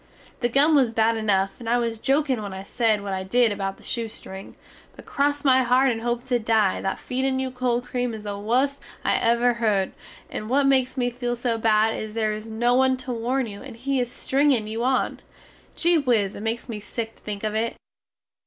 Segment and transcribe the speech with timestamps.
[0.39, 3.51] The gum was bad enuf and I was jokin when I sed what I did
[3.51, 4.55] about the shoestring,
[4.95, 8.35] but cross my heart and hope to dye, that feedin you cold cream is the
[8.35, 9.91] wust I ever herd,
[10.27, 13.61] and what makes me feel so bad is there is no one to warn you
[13.61, 15.19] and he is stringin you on.
[15.75, 17.75] Gee whiz, it makes me sick to think of it!